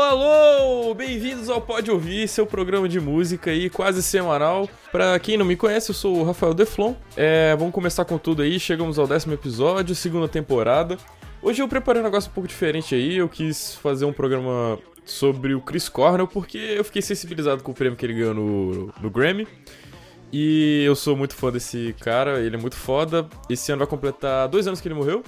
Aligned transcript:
alô! 0.00 0.94
Bem-vindos 0.94 1.48
ao 1.48 1.60
Pode 1.60 1.90
Ouvir, 1.90 2.28
seu 2.28 2.46
programa 2.46 2.88
de 2.88 3.00
música 3.00 3.50
aí, 3.50 3.68
quase 3.68 4.02
semanal. 4.02 4.68
Pra 4.92 5.18
quem 5.18 5.36
não 5.36 5.44
me 5.44 5.56
conhece, 5.56 5.90
eu 5.90 5.94
sou 5.94 6.18
o 6.18 6.24
Rafael 6.24 6.54
Deflon. 6.54 6.94
É, 7.16 7.56
vamos 7.56 7.74
começar 7.74 8.04
com 8.04 8.16
tudo 8.16 8.42
aí, 8.42 8.60
chegamos 8.60 8.98
ao 8.98 9.06
décimo 9.06 9.34
episódio, 9.34 9.94
segunda 9.94 10.28
temporada. 10.28 10.96
Hoje 11.42 11.62
eu 11.62 11.68
preparei 11.68 12.00
um 12.00 12.04
negócio 12.04 12.30
um 12.30 12.34
pouco 12.34 12.48
diferente 12.48 12.94
aí, 12.94 13.16
eu 13.16 13.28
quis 13.28 13.74
fazer 13.74 14.04
um 14.04 14.12
programa 14.12 14.78
sobre 15.04 15.54
o 15.54 15.60
Chris 15.60 15.88
Cornell, 15.88 16.28
porque 16.28 16.58
eu 16.58 16.84
fiquei 16.84 17.02
sensibilizado 17.02 17.62
com 17.62 17.72
o 17.72 17.74
prêmio 17.74 17.96
que 17.96 18.06
ele 18.06 18.14
ganhou 18.14 18.34
no, 18.34 18.92
no 19.00 19.10
Grammy. 19.10 19.48
E 20.32 20.84
eu 20.86 20.94
sou 20.94 21.16
muito 21.16 21.34
fã 21.34 21.50
desse 21.50 21.94
cara, 22.00 22.40
ele 22.40 22.54
é 22.54 22.58
muito 22.58 22.76
foda. 22.76 23.26
Esse 23.48 23.72
ano 23.72 23.80
vai 23.80 23.88
completar 23.88 24.46
dois 24.48 24.66
anos 24.66 24.80
que 24.80 24.86
ele 24.86 24.94
morreu. 24.94 25.24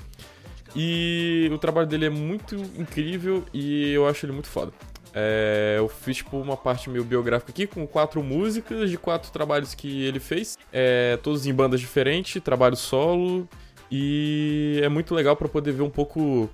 E 0.74 1.48
o 1.52 1.58
trabalho 1.58 1.86
dele 1.86 2.06
é 2.06 2.10
muito 2.10 2.54
incrível 2.76 3.44
e 3.52 3.92
eu 3.92 4.06
acho 4.06 4.24
ele 4.24 4.32
muito 4.32 4.48
foda. 4.48 4.72
É, 5.12 5.74
eu 5.78 5.88
fiz 5.88 6.18
tipo 6.18 6.38
uma 6.38 6.56
parte 6.56 6.88
meio 6.88 7.04
biográfica 7.04 7.50
aqui 7.50 7.66
com 7.66 7.84
quatro 7.86 8.22
músicas 8.22 8.88
de 8.88 8.96
quatro 8.96 9.32
trabalhos 9.32 9.74
que 9.74 10.04
ele 10.04 10.20
fez, 10.20 10.56
é, 10.72 11.18
todos 11.20 11.46
em 11.46 11.52
bandas 11.52 11.80
diferentes, 11.80 12.40
trabalho 12.42 12.76
solo 12.76 13.48
e 13.90 14.80
é 14.82 14.88
muito 14.88 15.12
legal 15.14 15.34
para 15.34 15.48
poder 15.48 15.72
ver 15.72 15.82
um 15.82 15.90
pouco 15.90 16.48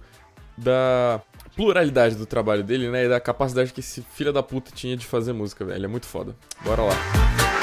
da 0.56 1.20
pluralidade 1.54 2.14
do 2.14 2.24
trabalho 2.24 2.62
dele, 2.62 2.88
né, 2.88 3.04
e 3.04 3.08
da 3.08 3.20
capacidade 3.20 3.72
que 3.72 3.80
esse 3.80 4.02
filho 4.02 4.32
da 4.32 4.42
puta 4.42 4.70
tinha 4.74 4.96
de 4.96 5.06
fazer 5.06 5.32
música, 5.32 5.64
velho. 5.64 5.84
É 5.84 5.88
muito 5.88 6.06
foda. 6.06 6.34
Bora 6.64 6.82
lá. 6.82 7.55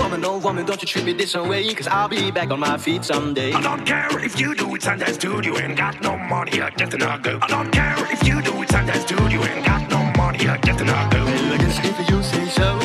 Woman, 0.00 0.24
oh 0.24 0.38
woman, 0.38 0.64
don't 0.64 0.80
you 0.80 0.88
treat 0.88 1.04
me 1.04 1.12
this 1.12 1.34
way, 1.34 1.72
cause 1.74 1.86
I'll 1.86 2.08
be 2.08 2.30
back 2.30 2.50
on 2.50 2.60
my 2.60 2.78
feet 2.78 3.04
someday. 3.04 3.52
I 3.52 3.60
don't 3.60 3.84
care 3.84 4.08
if 4.24 4.40
you 4.40 4.54
do 4.54 4.74
it, 4.74 4.82
Sunday 4.82 5.12
dude, 5.12 5.44
you 5.44 5.56
ain't 5.58 5.76
got 5.76 6.00
no 6.00 6.16
money, 6.16 6.56
you're 6.56 6.70
just 6.70 6.94
an 6.94 7.02
ugly. 7.02 7.38
I 7.42 7.46
don't 7.46 7.70
care 7.70 7.96
if 8.12 8.26
you 8.26 8.40
do 8.42 8.62
it, 8.62 8.70
Sunday 8.70 9.04
dude, 9.06 9.32
you 9.32 9.42
ain't 9.44 9.64
got 9.64 9.88
no 9.90 10.00
money, 10.16 10.42
you're 10.42 10.56
just 10.58 10.80
an 10.80 10.88
ugly. 10.88 11.20
Well, 11.20 11.52
I 11.52 11.58
guess 11.58 11.78
if 11.84 12.10
you 12.10 12.22
say 12.22 12.46
so, 12.48 12.78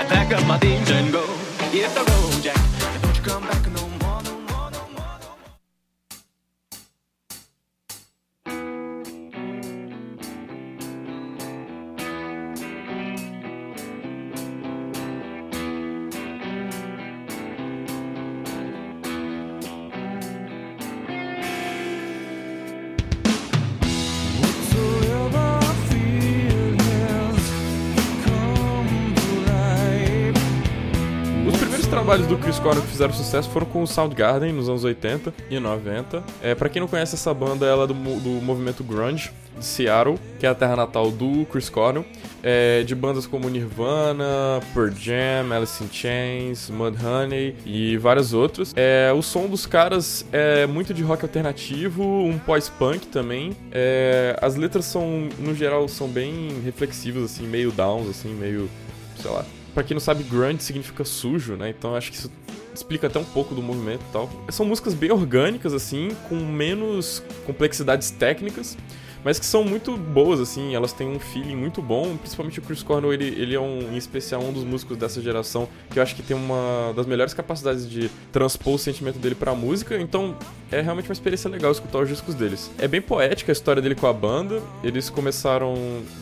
I 0.00 0.04
pack 0.08 0.32
up 0.32 0.46
my 0.46 0.58
things 0.58 0.90
and 0.90 1.10
go. 1.12 1.26
Hit 1.72 1.90
the 1.94 2.04
road, 2.04 2.42
Jack, 2.42 2.59
trabalhos 32.10 32.26
do 32.26 32.38
Chris 32.38 32.58
Cornell 32.58 32.82
que 32.82 32.88
fizeram 32.88 33.14
sucesso 33.14 33.48
foram 33.50 33.66
com 33.66 33.84
o 33.84 33.86
Soundgarden 33.86 34.52
nos 34.52 34.68
anos 34.68 34.82
80 34.82 35.32
e 35.48 35.60
90. 35.60 36.24
É, 36.42 36.56
para 36.56 36.68
quem 36.68 36.80
não 36.80 36.88
conhece 36.88 37.14
essa 37.14 37.32
banda, 37.32 37.64
ela 37.64 37.84
é 37.84 37.86
do, 37.86 37.94
do 37.94 38.30
movimento 38.44 38.82
grunge 38.82 39.30
de 39.56 39.64
Seattle, 39.64 40.18
que 40.36 40.44
é 40.44 40.48
a 40.48 40.54
terra 40.54 40.74
natal 40.74 41.12
do 41.12 41.46
Chris 41.46 41.68
Cornell. 41.68 42.04
É, 42.42 42.82
de 42.82 42.96
bandas 42.96 43.28
como 43.28 43.48
Nirvana, 43.48 44.60
Pearl 44.74 44.90
Jam, 44.90 45.52
Alice 45.54 45.84
in 45.84 45.88
Chains, 45.92 46.68
Mudhoney 46.68 47.54
e 47.64 47.96
várias 47.96 48.32
outras. 48.32 48.72
É, 48.74 49.12
o 49.16 49.22
som 49.22 49.46
dos 49.46 49.64
caras 49.64 50.26
é 50.32 50.66
muito 50.66 50.92
de 50.92 51.04
rock 51.04 51.24
alternativo, 51.24 52.02
um 52.02 52.40
pós-punk 52.40 53.06
também. 53.06 53.56
É, 53.70 54.36
as 54.42 54.56
letras 54.56 54.84
são, 54.86 55.28
no 55.38 55.54
geral, 55.54 55.86
são 55.86 56.08
bem 56.08 56.60
reflexivas, 56.64 57.22
assim, 57.22 57.46
meio 57.46 57.70
downs, 57.70 58.08
assim, 58.08 58.34
meio, 58.34 58.68
sei 59.16 59.30
lá, 59.30 59.44
Pra 59.80 59.86
quem 59.86 59.94
não 59.94 60.00
sabe, 60.00 60.22
grunge 60.24 60.62
significa 60.62 61.06
sujo, 61.06 61.56
né? 61.56 61.70
Então 61.70 61.96
acho 61.96 62.10
que 62.10 62.18
isso 62.18 62.30
explica 62.74 63.06
até 63.06 63.18
um 63.18 63.24
pouco 63.24 63.54
do 63.54 63.62
movimento 63.62 64.02
e 64.06 64.12
tal. 64.12 64.28
São 64.50 64.66
músicas 64.66 64.92
bem 64.92 65.10
orgânicas, 65.10 65.72
assim, 65.72 66.10
com 66.28 66.34
menos 66.34 67.22
complexidades 67.46 68.10
técnicas 68.10 68.76
mas 69.24 69.38
que 69.38 69.46
são 69.46 69.64
muito 69.64 69.96
boas, 69.96 70.40
assim, 70.40 70.74
elas 70.74 70.92
têm 70.92 71.08
um 71.08 71.18
feeling 71.18 71.56
muito 71.56 71.82
bom, 71.82 72.16
principalmente 72.16 72.58
o 72.58 72.62
Chris 72.62 72.82
Cornell, 72.82 73.12
ele, 73.12 73.26
ele 73.26 73.54
é 73.54 73.60
um, 73.60 73.92
em 73.92 73.96
especial 73.96 74.42
um 74.42 74.52
dos 74.52 74.64
músicos 74.64 74.96
dessa 74.96 75.20
geração 75.20 75.68
que 75.90 75.98
eu 75.98 76.02
acho 76.02 76.14
que 76.14 76.22
tem 76.22 76.36
uma 76.36 76.92
das 76.94 77.06
melhores 77.06 77.34
capacidades 77.34 77.88
de 77.88 78.10
transpor 78.32 78.74
o 78.74 78.78
sentimento 78.78 79.18
dele 79.18 79.34
pra 79.34 79.54
música, 79.54 80.00
então 80.00 80.36
é 80.70 80.80
realmente 80.80 81.08
uma 81.08 81.12
experiência 81.12 81.50
legal 81.50 81.72
escutar 81.72 81.98
os 81.98 82.08
discos 82.08 82.34
deles. 82.34 82.70
É 82.78 82.86
bem 82.86 83.02
poética 83.02 83.50
a 83.50 83.54
história 83.54 83.82
dele 83.82 83.94
com 83.94 84.06
a 84.06 84.12
banda, 84.12 84.60
eles 84.84 85.10
começaram 85.10 85.74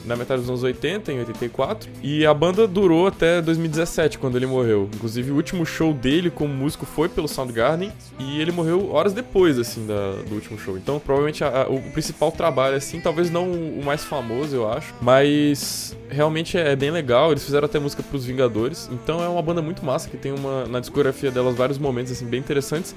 na 0.04 0.16
metade 0.16 0.40
dos 0.40 0.48
anos 0.48 0.62
80, 0.62 1.12
em 1.12 1.18
84, 1.18 1.90
e 2.02 2.24
a 2.24 2.32
banda 2.32 2.66
durou 2.66 3.06
até 3.06 3.42
2017, 3.42 4.18
quando 4.18 4.36
ele 4.36 4.46
morreu. 4.46 4.88
Inclusive, 4.94 5.30
o 5.30 5.36
último 5.36 5.66
show 5.66 5.92
dele 5.92 6.30
como 6.30 6.52
músico 6.52 6.86
foi 6.86 7.08
pelo 7.08 7.28
Soundgarden, 7.28 7.92
e 8.18 8.40
ele 8.40 8.50
morreu 8.50 8.90
horas 8.92 9.12
depois, 9.12 9.58
assim, 9.58 9.86
da, 9.86 10.12
do 10.28 10.34
último 10.34 10.58
show. 10.58 10.76
Então, 10.76 10.98
provavelmente, 10.98 11.44
a, 11.44 11.64
a, 11.64 11.68
o 11.68 11.80
principal 11.92 12.32
trabalho, 12.32 12.76
assim, 12.76 12.87
talvez 13.00 13.30
não 13.30 13.50
o 13.50 13.82
mais 13.84 14.04
famoso, 14.04 14.54
eu 14.54 14.70
acho, 14.70 14.94
mas 15.00 15.96
realmente 16.08 16.56
é 16.56 16.74
bem 16.74 16.90
legal. 16.90 17.30
Eles 17.30 17.44
fizeram 17.44 17.66
até 17.66 17.78
música 17.78 18.02
pros 18.02 18.24
Vingadores, 18.24 18.88
então 18.92 19.22
é 19.22 19.28
uma 19.28 19.42
banda 19.42 19.60
muito 19.60 19.84
massa 19.84 20.08
que 20.08 20.16
tem 20.16 20.32
uma 20.32 20.66
na 20.66 20.80
discografia 20.80 21.30
delas 21.30 21.56
vários 21.56 21.78
momentos 21.78 22.12
assim 22.12 22.26
bem 22.26 22.40
interessantes, 22.40 22.94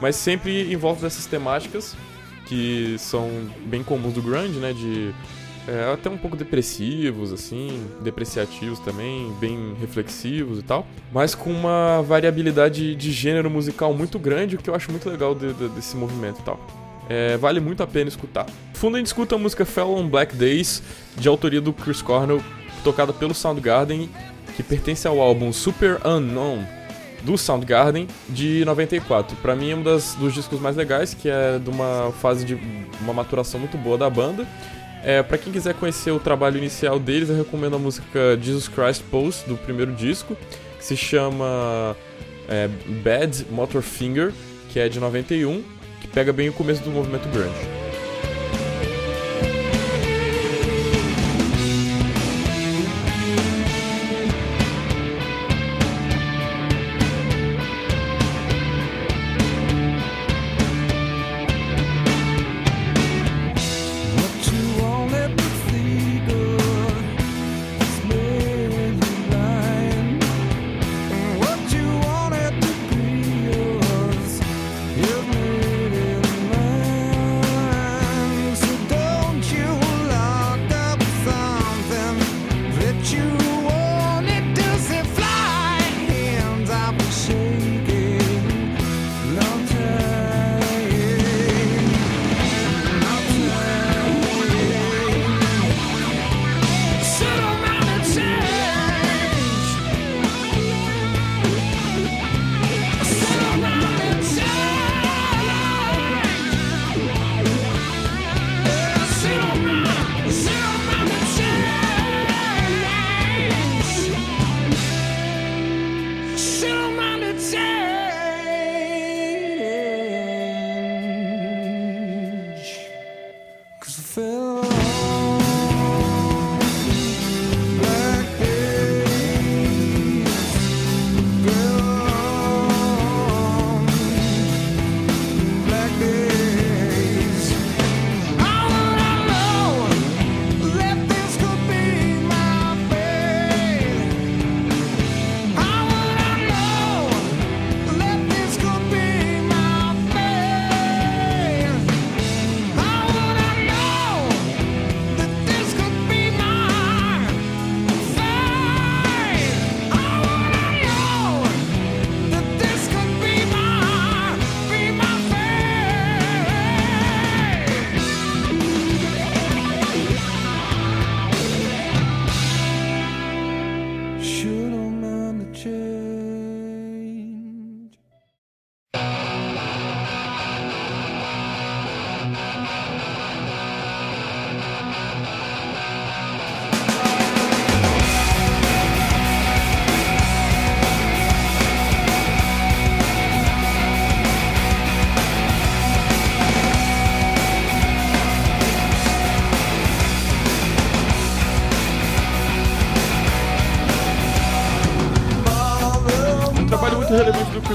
mas 0.00 0.16
sempre 0.16 0.72
em 0.72 0.76
volta 0.76 1.02
dessas 1.02 1.26
temáticas 1.26 1.96
que 2.46 2.96
são 2.98 3.30
bem 3.66 3.82
comuns 3.82 4.14
do 4.14 4.22
grunge, 4.22 4.58
né, 4.58 4.72
de 4.72 5.14
é, 5.68 5.92
até 5.92 6.10
um 6.10 6.16
pouco 6.16 6.36
depressivos, 6.36 7.32
assim, 7.32 7.86
depreciativos 8.02 8.80
também, 8.80 9.32
bem 9.38 9.74
reflexivos 9.80 10.58
e 10.58 10.62
tal, 10.62 10.86
mas 11.12 11.34
com 11.34 11.50
uma 11.50 12.02
variabilidade 12.02 12.96
de 12.96 13.12
gênero 13.12 13.48
musical 13.48 13.94
muito 13.94 14.18
grande, 14.18 14.56
o 14.56 14.58
que 14.58 14.68
eu 14.68 14.74
acho 14.74 14.90
muito 14.90 15.08
legal 15.08 15.34
de, 15.34 15.52
de, 15.52 15.68
desse 15.68 15.96
movimento 15.96 16.40
e 16.40 16.42
tal. 16.42 16.79
É, 17.10 17.36
vale 17.36 17.58
muito 17.58 17.82
a 17.82 17.88
pena 17.88 18.08
escutar. 18.08 18.46
Fundo 18.72 18.94
a 18.94 18.98
gente 18.98 19.08
escuta 19.08 19.34
a 19.34 19.38
música 19.38 19.64
Fell 19.64 19.90
on 19.90 20.06
Black 20.08 20.36
Days, 20.36 20.80
de 21.16 21.26
autoria 21.26 21.60
do 21.60 21.72
Chris 21.72 22.00
Cornell, 22.00 22.40
tocada 22.84 23.12
pelo 23.12 23.34
Soundgarden, 23.34 24.08
que 24.54 24.62
pertence 24.62 25.08
ao 25.08 25.20
álbum 25.20 25.52
Super 25.52 25.98
Unknown 26.06 26.64
do 27.22 27.36
Soundgarden 27.36 28.06
de 28.28 28.64
94. 28.64 29.36
Para 29.38 29.56
mim 29.56 29.72
é 29.72 29.74
um 29.74 29.82
das, 29.82 30.14
dos 30.14 30.32
discos 30.32 30.60
mais 30.60 30.76
legais, 30.76 31.12
que 31.12 31.28
é 31.28 31.58
de 31.58 31.68
uma 31.68 32.12
fase 32.20 32.44
de 32.44 32.56
uma 33.00 33.12
maturação 33.12 33.58
muito 33.58 33.76
boa 33.76 33.98
da 33.98 34.08
banda. 34.08 34.46
É, 35.02 35.20
para 35.20 35.36
quem 35.36 35.52
quiser 35.52 35.74
conhecer 35.74 36.12
o 36.12 36.20
trabalho 36.20 36.58
inicial 36.58 37.00
deles, 37.00 37.28
eu 37.28 37.36
recomendo 37.36 37.74
a 37.74 37.78
música 37.78 38.38
Jesus 38.40 38.68
Christ 38.68 39.02
Pose 39.10 39.44
do 39.48 39.56
primeiro 39.56 39.92
disco, 39.96 40.36
que 40.78 40.84
se 40.84 40.96
chama 40.96 41.96
é, 42.48 42.68
Bad 43.02 43.46
Motor 43.50 43.82
Finger, 43.82 44.32
que 44.68 44.78
é 44.78 44.88
de 44.88 45.00
91 45.00 45.79
pega 46.08 46.32
bem 46.32 46.48
o 46.48 46.52
começo 46.52 46.82
do 46.82 46.90
movimento 46.90 47.28
grunge. 47.28 47.79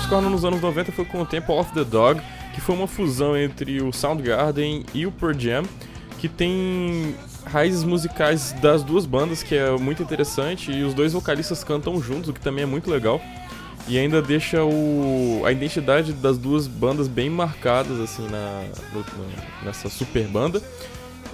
Cornell 0.07 0.29
nos 0.29 0.45
anos 0.45 0.61
90 0.61 0.91
foi 0.91 1.05
com 1.05 1.21
o 1.21 1.25
Temple 1.25 1.53
of 1.55 1.71
the 1.73 1.83
Dog, 1.83 2.21
que 2.53 2.61
foi 2.61 2.75
uma 2.75 2.87
fusão 2.87 3.35
entre 3.37 3.81
o 3.81 3.91
Soundgarden 3.91 4.85
e 4.93 5.05
o 5.05 5.11
Pearl 5.11 5.37
Jam, 5.37 5.63
que 6.19 6.29
tem 6.29 7.15
raízes 7.45 7.83
musicais 7.83 8.53
das 8.53 8.83
duas 8.83 9.05
bandas, 9.05 9.43
que 9.43 9.55
é 9.55 9.71
muito 9.77 10.01
interessante, 10.01 10.71
e 10.71 10.83
os 10.83 10.93
dois 10.93 11.13
vocalistas 11.13 11.63
cantam 11.63 12.01
juntos, 12.01 12.29
o 12.29 12.33
que 12.33 12.39
também 12.39 12.63
é 12.63 12.67
muito 12.67 12.89
legal. 12.89 13.21
E 13.87 13.99
ainda 13.99 14.19
deixa 14.21 14.63
o, 14.63 15.43
a 15.45 15.51
identidade 15.51 16.11
das 16.13 16.39
duas 16.39 16.65
bandas 16.67 17.07
bem 17.07 17.29
marcadas 17.29 17.99
assim 17.99 18.27
na, 18.27 18.63
no- 18.93 19.05
nessa 19.63 19.89
super 19.89 20.27
banda. 20.27 20.59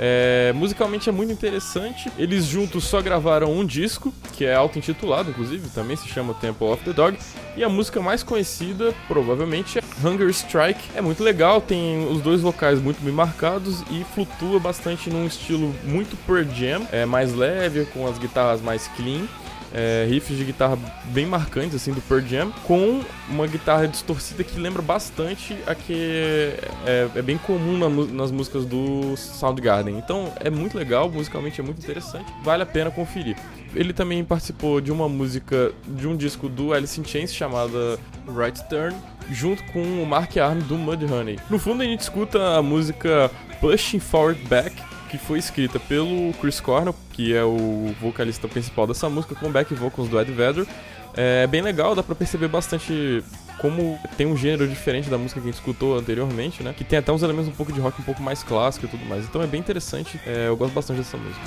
É, 0.03 0.51
musicalmente 0.55 1.07
é 1.07 1.11
muito 1.11 1.31
interessante. 1.31 2.11
Eles 2.17 2.45
juntos 2.45 2.85
só 2.85 2.99
gravaram 3.03 3.53
um 3.53 3.63
disco, 3.63 4.11
que 4.33 4.45
é 4.45 4.55
auto-intitulado, 4.55 5.29
inclusive, 5.29 5.69
também 5.69 5.95
se 5.95 6.07
chama 6.07 6.33
Temple 6.33 6.67
of 6.69 6.83
the 6.83 6.91
Dog. 6.91 7.19
E 7.55 7.63
a 7.63 7.69
música 7.69 8.01
mais 8.01 8.23
conhecida, 8.23 8.95
provavelmente, 9.07 9.77
é 9.77 9.83
Hunger 10.03 10.29
Strike. 10.29 10.81
É 10.95 11.01
muito 11.01 11.23
legal, 11.23 11.61
tem 11.61 12.07
os 12.07 12.19
dois 12.19 12.41
vocais 12.41 12.81
muito 12.81 12.99
bem 13.03 13.13
marcados 13.13 13.83
e 13.91 14.03
flutua 14.15 14.59
bastante 14.59 15.07
num 15.11 15.27
estilo 15.27 15.71
muito 15.83 16.17
Pearl 16.25 16.45
Jam, 16.51 16.87
é 16.91 17.05
mais 17.05 17.35
leve, 17.35 17.85
com 17.85 18.07
as 18.07 18.17
guitarras 18.17 18.59
mais 18.59 18.87
clean. 18.95 19.27
É, 19.73 20.05
riffs 20.09 20.37
de 20.37 20.43
guitarra 20.43 20.77
bem 21.05 21.25
marcantes 21.25 21.75
assim 21.75 21.91
do 21.91 22.01
Pearl 22.01 22.21
Jam, 22.21 22.51
com 22.65 23.01
uma 23.29 23.47
guitarra 23.47 23.87
distorcida 23.87 24.43
que 24.43 24.59
lembra 24.59 24.81
bastante 24.81 25.57
a 25.65 25.73
que 25.75 26.53
é, 26.85 27.09
é 27.15 27.21
bem 27.21 27.37
comum 27.37 27.77
na 27.77 27.91
nas 28.11 28.31
músicas 28.31 28.65
do 28.65 29.15
Soundgarden. 29.15 29.97
Então 29.97 30.33
é 30.39 30.49
muito 30.49 30.77
legal, 30.77 31.09
musicalmente 31.09 31.59
é 31.59 31.63
muito 31.63 31.79
interessante, 31.79 32.31
vale 32.43 32.63
a 32.63 32.65
pena 32.65 32.91
conferir. 32.91 33.35
Ele 33.73 33.93
também 33.93 34.23
participou 34.23 34.81
de 34.81 34.91
uma 34.91 35.07
música 35.07 35.71
de 35.87 36.07
um 36.07 36.15
disco 36.15 36.49
do 36.49 36.73
Alice 36.73 36.99
in 36.99 37.05
Chains 37.05 37.33
chamada 37.33 37.97
Right 38.27 38.67
Turn, 38.67 38.95
junto 39.31 39.63
com 39.71 39.81
o 39.81 40.05
Mark 40.05 40.35
Arm 40.37 40.59
do 40.59 40.75
Mudhoney. 40.75 41.39
No 41.49 41.57
fundo 41.57 41.81
a 41.81 41.85
gente 41.85 42.01
escuta 42.01 42.57
a 42.57 42.61
música 42.61 43.31
Pushing 43.61 43.99
Forward 43.99 44.41
Back, 44.47 44.75
que 45.11 45.17
foi 45.17 45.39
escrita 45.39 45.77
pelo 45.77 46.31
Chris 46.39 46.61
Cornell, 46.61 46.95
que 47.11 47.35
é 47.35 47.43
o 47.43 47.93
vocalista 47.99 48.47
principal 48.47 48.87
dessa 48.87 49.09
música, 49.09 49.35
com 49.35 49.51
back 49.51 49.73
vocals 49.73 50.07
do 50.07 50.17
Ed 50.19 50.31
Vedder. 50.31 50.65
É 51.13 51.45
bem 51.45 51.61
legal, 51.61 51.93
dá 51.93 52.01
pra 52.01 52.15
perceber 52.15 52.47
bastante 52.47 53.21
como 53.57 53.99
tem 54.15 54.25
um 54.25 54.37
gênero 54.37 54.65
diferente 54.65 55.09
da 55.09 55.17
música 55.17 55.41
que 55.41 55.49
a 55.49 55.51
gente 55.51 55.59
escutou 55.59 55.97
anteriormente, 55.97 56.63
né? 56.63 56.73
Que 56.75 56.85
tem 56.85 56.97
até 56.97 57.11
uns 57.11 57.21
elementos 57.21 57.49
um 57.49 57.55
pouco 57.55 57.73
de 57.73 57.81
rock 57.81 58.01
um 58.01 58.05
pouco 58.05 58.23
mais 58.23 58.41
clássico 58.41 58.85
e 58.85 58.89
tudo 58.89 59.05
mais. 59.05 59.25
Então 59.25 59.41
é 59.41 59.47
bem 59.47 59.59
interessante, 59.59 60.17
é, 60.25 60.47
eu 60.47 60.55
gosto 60.55 60.73
bastante 60.73 60.99
dessa 60.99 61.17
música. 61.17 61.41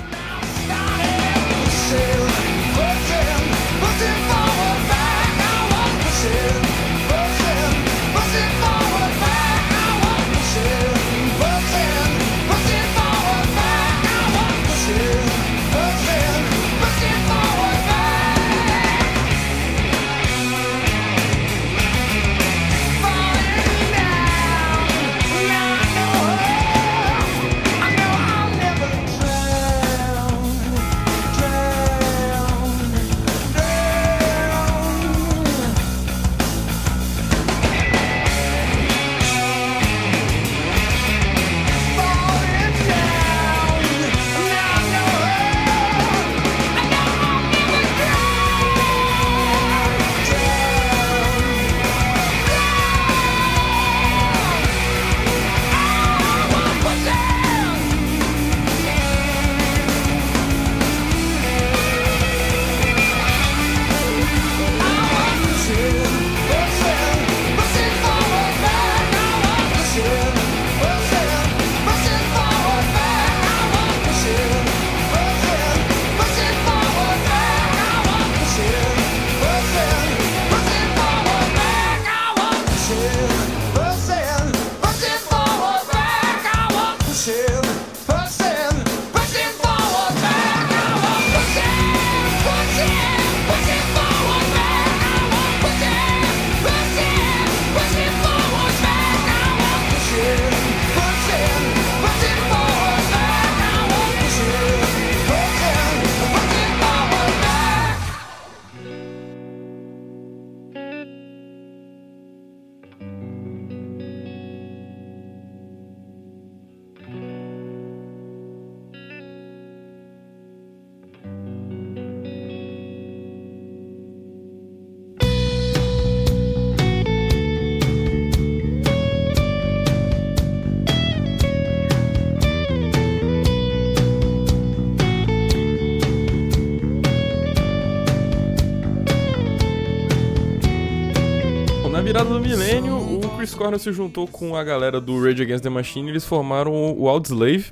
Milênio, 142.45 142.95
o 142.95 143.37
Chris 143.37 143.55
Cornell 143.55 143.79
se 143.79 143.91
juntou 143.91 144.27
com 144.27 144.55
a 144.55 144.63
galera 144.63 145.01
do 145.01 145.19
Rage 145.19 145.41
Against 145.41 145.63
the 145.63 145.69
Machine 145.69 146.07
e 146.07 146.11
eles 146.11 146.25
formaram 146.25 146.95
o 146.95 147.09
Audioslave, 147.09 147.71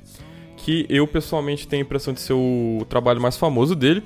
que 0.56 0.84
eu 0.88 1.06
pessoalmente 1.06 1.68
tenho 1.68 1.82
a 1.82 1.86
impressão 1.86 2.12
de 2.12 2.20
ser 2.20 2.32
o 2.32 2.84
trabalho 2.88 3.20
mais 3.20 3.36
famoso 3.36 3.76
dele. 3.76 4.02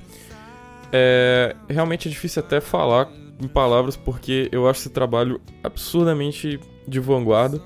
É, 0.93 1.55
realmente 1.67 2.07
é 2.07 2.11
difícil 2.11 2.43
até 2.43 2.61
falar 2.61 3.09
em 3.41 3.47
palavras 3.47 3.95
porque 3.95 4.47
eu 4.51 4.69
acho 4.69 4.81
esse 4.81 4.89
trabalho 4.91 5.41
absurdamente 5.63 6.59
de 6.87 6.99
vanguarda. 6.99 7.59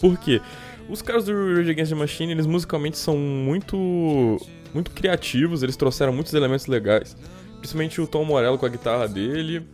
Por 0.00 0.18
quê? 0.18 0.40
Os 0.88 1.02
caras 1.02 1.26
do 1.26 1.32
Rage 1.32 1.70
Against 1.70 1.92
the 1.92 1.96
Machine, 1.96 2.32
eles 2.32 2.46
musicalmente 2.46 2.98
são 2.98 3.16
muito 3.16 4.36
muito 4.74 4.90
criativos, 4.90 5.62
eles 5.62 5.76
trouxeram 5.76 6.12
muitos 6.12 6.34
elementos 6.34 6.66
legais. 6.66 7.16
Principalmente 7.58 8.00
o 8.00 8.06
Tom 8.06 8.24
Morello 8.24 8.58
com 8.58 8.66
a 8.66 8.68
guitarra 8.68 9.06
dele. 9.06 9.64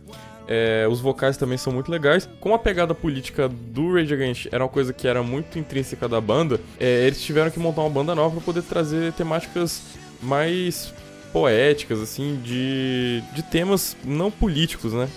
É, 0.47 0.87
os 0.89 1.01
vocais 1.01 1.35
também 1.35 1.57
são 1.57 1.73
muito 1.73 1.91
legais. 1.91 2.27
Como 2.39 2.55
a 2.55 2.59
pegada 2.59 2.95
política 2.95 3.49
do 3.49 3.93
Rage 3.93 4.13
Against 4.13 4.47
era 4.51 4.63
uma 4.63 4.69
coisa 4.69 4.93
que 4.93 5.07
era 5.07 5.21
muito 5.21 5.59
intrínseca 5.59 6.07
da 6.07 6.21
banda, 6.21 6.59
é, 6.79 7.05
eles 7.05 7.21
tiveram 7.21 7.51
que 7.51 7.59
montar 7.59 7.81
uma 7.81 7.89
banda 7.89 8.15
nova 8.15 8.35
para 8.35 8.45
poder 8.45 8.61
trazer 8.63 9.11
temáticas 9.13 9.81
mais 10.21 10.93
poéticas, 11.33 11.99
assim, 12.01 12.39
de, 12.43 13.21
de 13.33 13.43
temas 13.43 13.95
não 14.03 14.31
políticos, 14.31 14.93
né? 14.93 15.09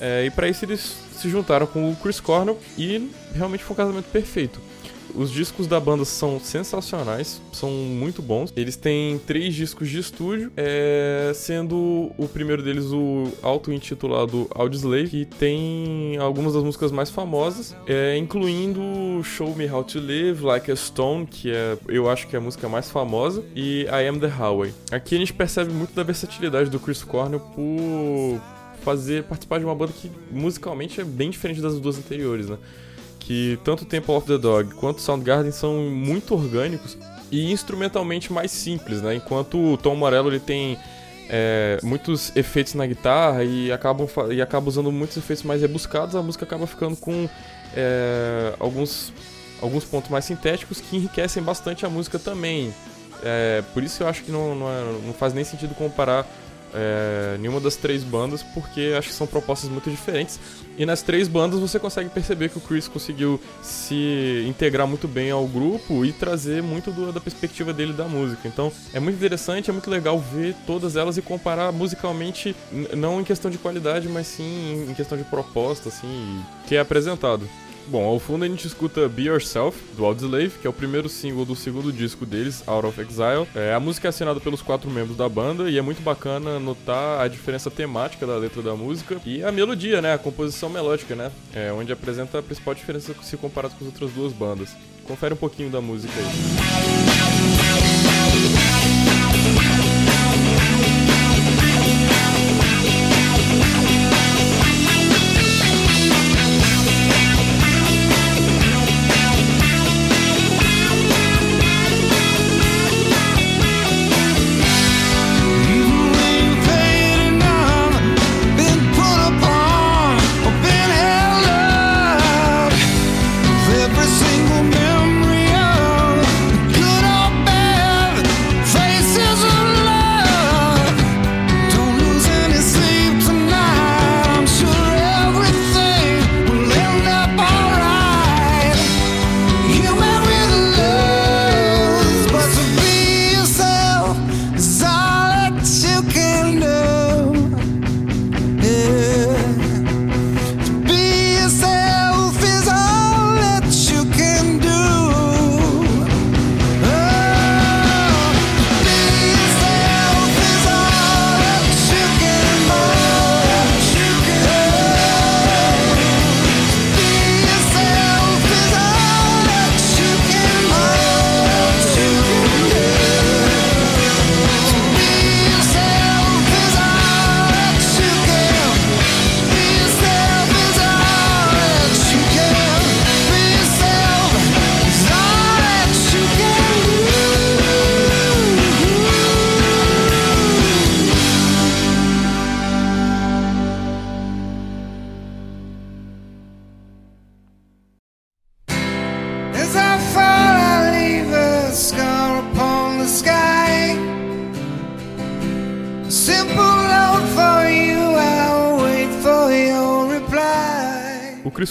É, 0.00 0.24
e 0.24 0.30
para 0.30 0.48
isso 0.48 0.64
eles 0.64 0.96
se 1.14 1.28
juntaram 1.28 1.66
com 1.66 1.90
o 1.90 1.96
Chris 1.96 2.20
Cornell 2.20 2.58
e 2.78 3.10
realmente 3.34 3.62
foi 3.62 3.74
um 3.74 3.76
casamento 3.76 4.06
perfeito. 4.06 4.60
Os 5.14 5.30
discos 5.30 5.66
da 5.66 5.78
banda 5.80 6.04
são 6.04 6.40
sensacionais, 6.40 7.40
são 7.52 7.70
muito 7.70 8.22
bons. 8.22 8.52
Eles 8.56 8.76
têm 8.76 9.18
três 9.18 9.54
discos 9.54 9.88
de 9.88 9.98
estúdio, 9.98 10.52
é, 10.56 11.32
sendo 11.34 12.12
o 12.16 12.28
primeiro 12.28 12.62
deles 12.62 12.86
o 12.92 13.28
auto-intitulado 13.42 14.48
Audioslave, 14.54 15.08
que 15.08 15.24
tem 15.24 16.16
algumas 16.18 16.54
das 16.54 16.62
músicas 16.62 16.92
mais 16.92 17.10
famosas, 17.10 17.74
é, 17.86 18.16
incluindo 18.16 18.80
Show 19.22 19.54
Me 19.54 19.70
How 19.70 19.84
to 19.84 20.00
Live, 20.00 20.42
Like 20.44 20.70
a 20.70 20.76
Stone, 20.76 21.26
que 21.26 21.50
é, 21.50 21.76
eu 21.88 22.08
acho 22.08 22.26
que 22.28 22.36
é 22.36 22.38
a 22.38 22.42
música 22.42 22.68
mais 22.68 22.90
famosa, 22.90 23.44
e 23.54 23.82
I 23.84 24.08
Am 24.08 24.18
the 24.18 24.26
Highway. 24.26 24.72
Aqui 24.90 25.14
a 25.14 25.18
gente 25.18 25.32
percebe 25.32 25.72
muito 25.72 25.94
da 25.94 26.02
versatilidade 26.02 26.70
do 26.70 26.78
Chris 26.78 27.02
Cornell 27.02 27.40
por 27.40 28.40
fazer 28.80 29.24
participar 29.24 29.58
de 29.58 29.64
uma 29.64 29.74
banda 29.74 29.92
que 29.92 30.10
musicalmente 30.30 31.00
é 31.00 31.04
bem 31.04 31.30
diferente 31.30 31.60
das 31.60 31.78
duas 31.78 31.98
anteriores, 31.98 32.48
né? 32.48 32.56
Que 33.20 33.58
tanto 33.62 33.84
Temple 33.84 34.14
of 34.14 34.26
the 34.26 34.38
Dog 34.38 34.74
quanto 34.74 35.00
Soundgarden 35.00 35.52
são 35.52 35.74
muito 35.90 36.34
orgânicos 36.34 36.98
e 37.30 37.52
instrumentalmente 37.52 38.32
mais 38.32 38.50
simples, 38.50 39.00
né? 39.00 39.14
Enquanto 39.14 39.56
o 39.56 39.76
Tom 39.76 39.94
Morello 39.94 40.28
ele 40.28 40.40
tem 40.40 40.76
é, 41.28 41.78
muitos 41.82 42.34
efeitos 42.34 42.74
na 42.74 42.84
guitarra 42.86 43.44
e 43.44 43.70
acaba, 43.70 44.04
e 44.32 44.42
acaba 44.42 44.68
usando 44.68 44.90
muitos 44.90 45.16
efeitos 45.16 45.44
mais 45.44 45.60
rebuscados, 45.60 46.16
a 46.16 46.22
música 46.22 46.44
acaba 46.44 46.66
ficando 46.66 46.96
com 46.96 47.28
é, 47.76 48.52
alguns, 48.58 49.12
alguns 49.62 49.84
pontos 49.84 50.10
mais 50.10 50.24
sintéticos 50.24 50.80
que 50.80 50.96
enriquecem 50.96 51.42
bastante 51.42 51.86
a 51.86 51.88
música 51.88 52.18
também. 52.18 52.74
É, 53.22 53.62
por 53.72 53.82
isso 53.82 54.02
eu 54.02 54.08
acho 54.08 54.24
que 54.24 54.32
não, 54.32 54.54
não, 54.56 54.68
é, 54.68 54.82
não 55.06 55.12
faz 55.12 55.32
nem 55.32 55.44
sentido 55.44 55.74
comparar 55.74 56.26
é, 56.74 57.36
nenhuma 57.38 57.60
das 57.60 57.76
três 57.76 58.02
bandas, 58.04 58.42
porque 58.42 58.94
acho 58.96 59.08
que 59.08 59.14
são 59.14 59.26
propostas 59.26 59.70
muito 59.70 59.90
diferentes. 59.90 60.38
E 60.78 60.86
nas 60.86 61.02
três 61.02 61.28
bandas 61.28 61.60
você 61.60 61.78
consegue 61.78 62.08
perceber 62.08 62.48
que 62.48 62.58
o 62.58 62.60
Chris 62.60 62.88
conseguiu 62.88 63.40
se 63.62 64.44
integrar 64.48 64.86
muito 64.86 65.06
bem 65.06 65.30
ao 65.30 65.46
grupo 65.46 66.04
e 66.04 66.12
trazer 66.12 66.62
muito 66.62 66.90
do, 66.90 67.12
da 67.12 67.20
perspectiva 67.20 67.72
dele 67.72 67.92
da 67.92 68.04
música. 68.04 68.48
Então 68.48 68.72
é 68.92 69.00
muito 69.00 69.16
interessante, 69.16 69.68
é 69.68 69.72
muito 69.72 69.90
legal 69.90 70.18
ver 70.18 70.54
todas 70.66 70.96
elas 70.96 71.16
e 71.16 71.22
comparar 71.22 71.72
musicalmente, 71.72 72.56
não 72.96 73.20
em 73.20 73.24
questão 73.24 73.50
de 73.50 73.58
qualidade, 73.58 74.08
mas 74.08 74.26
sim 74.26 74.86
em 74.88 74.94
questão 74.94 75.18
de 75.18 75.24
proposta, 75.24 75.88
assim, 75.88 76.42
que 76.66 76.76
é 76.76 76.80
apresentado. 76.80 77.48
Bom, 77.86 78.04
ao 78.04 78.18
fundo 78.20 78.44
a 78.44 78.48
gente 78.48 78.66
escuta 78.66 79.08
Be 79.08 79.24
Yourself, 79.24 79.78
do 79.96 80.04
Audioslave, 80.04 80.52
que 80.60 80.66
é 80.66 80.70
o 80.70 80.72
primeiro 80.72 81.08
single 81.08 81.44
do 81.44 81.56
segundo 81.56 81.92
disco 81.92 82.24
deles, 82.24 82.62
Out 82.66 82.86
of 82.86 83.00
Exile. 83.00 83.48
É, 83.54 83.74
a 83.74 83.80
música 83.80 84.08
é 84.08 84.10
assinada 84.10 84.38
pelos 84.38 84.62
quatro 84.62 84.88
membros 84.90 85.16
da 85.16 85.28
banda 85.28 85.68
e 85.68 85.76
é 85.76 85.82
muito 85.82 86.00
bacana 86.02 86.60
notar 86.60 87.20
a 87.20 87.28
diferença 87.28 87.70
temática 87.70 88.26
da 88.26 88.36
letra 88.36 88.62
da 88.62 88.74
música 88.76 89.20
e 89.26 89.42
a 89.42 89.50
melodia, 89.50 90.00
né? 90.00 90.14
A 90.14 90.18
composição 90.18 90.68
melódica, 90.68 91.16
né? 91.16 91.32
É, 91.52 91.72
onde 91.72 91.92
apresenta 91.92 92.38
a 92.38 92.42
principal 92.42 92.74
diferença 92.74 93.14
se 93.22 93.36
comparado 93.36 93.74
com 93.74 93.84
as 93.84 93.92
outras 93.92 94.12
duas 94.12 94.32
bandas. 94.32 94.70
Confere 95.04 95.34
um 95.34 95.38
pouquinho 95.38 95.70
da 95.70 95.80
música 95.80 96.12
aí. 96.16 96.26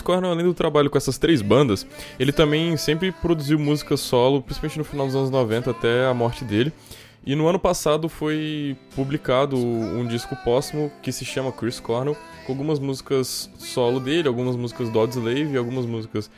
Cornell, 0.10 0.32
além 0.32 0.44
do 0.44 0.56
trabalho 0.56 0.90
com 0.90 0.98
essas 0.98 1.20
três 1.20 1.40
bandas, 1.40 1.86
ele 2.20 2.32
também 2.32 2.76
sempre 2.78 3.12
produziu 3.12 3.60
música 3.60 3.96
solo, 3.96 4.42
principalmente 4.42 4.80
no 4.80 4.84
final 4.84 5.06
dos 5.06 5.16
anos 5.16 5.30
90 5.30 5.70
até 5.70 6.08
a 6.08 6.14
morte 6.16 6.44
dele. 6.44 6.74
E 7.24 7.36
no 7.36 7.48
ano 7.48 7.60
passado 7.60 8.10
foi 8.10 8.76
publicado 8.96 9.56
um 9.56 10.08
disco 10.08 10.36
póstumo 10.38 10.92
que 11.04 11.12
se 11.12 11.24
chama 11.24 11.52
Chris 11.52 11.80
Cornell, 11.80 12.18
com 12.44 12.52
algumas 12.52 12.80
músicas 12.80 13.52
solo 13.60 14.00
dele, 14.00 14.28
algumas 14.28 14.56
músicas 14.56 14.90
do 14.90 15.06
Slave 15.06 15.54
e 15.54 15.58
algumas 15.58 15.86
músicas 15.86 16.32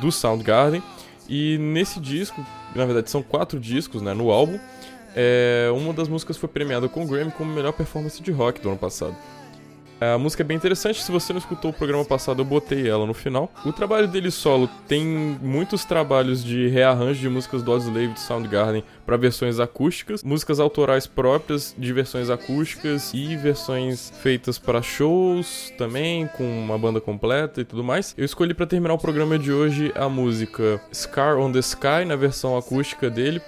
do 0.00 0.10
Soundgarden. 0.10 0.82
E 1.28 1.58
nesse 1.58 2.00
disco, 2.00 2.42
na 2.74 2.86
verdade 2.86 3.10
são 3.10 3.22
quatro 3.22 3.60
discos 3.60 4.00
né, 4.00 4.14
no 4.14 4.30
álbum, 4.30 4.58
é, 5.14 5.68
uma 5.74 5.92
das 5.92 6.08
músicas 6.08 6.38
foi 6.38 6.48
premiada 6.48 6.88
com 6.88 7.04
o 7.04 7.06
Grammy 7.06 7.30
como 7.32 7.52
melhor 7.52 7.72
performance 7.72 8.22
de 8.22 8.30
rock 8.30 8.62
do 8.62 8.70
ano 8.70 8.78
passado. 8.78 9.14
A 10.00 10.16
música 10.16 10.44
é 10.44 10.46
bem 10.46 10.56
interessante, 10.56 11.02
se 11.02 11.10
você 11.10 11.32
não 11.32 11.40
escutou 11.40 11.72
o 11.72 11.74
programa 11.74 12.04
passado, 12.04 12.40
eu 12.40 12.44
botei 12.44 12.88
ela 12.88 13.04
no 13.04 13.12
final. 13.12 13.50
O 13.64 13.72
trabalho 13.72 14.06
dele 14.06 14.30
solo 14.30 14.70
tem 14.86 15.04
muitos 15.42 15.84
trabalhos 15.84 16.44
de 16.44 16.68
rearranjo 16.68 17.20
de 17.20 17.28
músicas 17.28 17.64
do 17.64 17.76
Slave 17.76 18.12
de 18.12 18.20
Soundgarden 18.20 18.84
para 19.04 19.16
versões 19.16 19.58
acústicas, 19.58 20.22
músicas 20.22 20.60
autorais 20.60 21.08
próprias 21.08 21.74
de 21.76 21.92
versões 21.92 22.30
acústicas 22.30 23.12
e 23.12 23.36
versões 23.36 24.12
feitas 24.22 24.56
para 24.56 24.80
shows 24.82 25.72
também, 25.76 26.28
com 26.28 26.44
uma 26.44 26.78
banda 26.78 27.00
completa 27.00 27.60
e 27.60 27.64
tudo 27.64 27.82
mais. 27.82 28.14
Eu 28.16 28.24
escolhi 28.24 28.54
para 28.54 28.66
terminar 28.66 28.94
o 28.94 28.98
programa 28.98 29.36
de 29.36 29.52
hoje 29.52 29.92
a 29.96 30.08
música 30.08 30.80
Scar 30.94 31.38
on 31.38 31.50
the 31.50 31.58
Sky 31.58 32.04
na 32.06 32.14
versão 32.14 32.56
acústica 32.56 33.10
dele, 33.10 33.42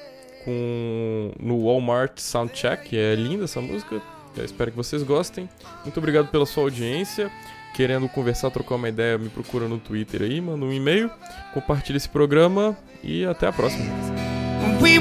com 0.44 1.30
no 1.38 1.64
Walmart 1.64 2.18
Soundcheck, 2.18 2.96
é 2.96 3.14
linda 3.14 3.44
essa 3.44 3.60
música 3.60 4.02
eu 4.36 4.44
espero 4.44 4.70
que 4.70 4.76
vocês 4.76 5.02
gostem. 5.02 5.48
Muito 5.82 5.98
obrigado 5.98 6.28
pela 6.28 6.46
sua 6.46 6.64
audiência. 6.64 7.30
Querendo 7.74 8.08
conversar, 8.08 8.50
trocar 8.50 8.74
uma 8.74 8.88
ideia, 8.88 9.16
me 9.16 9.28
procura 9.28 9.68
no 9.68 9.78
Twitter 9.78 10.22
aí, 10.22 10.40
manda 10.40 10.64
um 10.64 10.72
e-mail, 10.72 11.10
compartilha 11.54 11.96
esse 11.96 12.08
programa 12.08 12.76
e 13.02 13.24
até 13.24 13.46
a 13.46 13.52
próxima. 13.52 13.84
We 14.80 14.98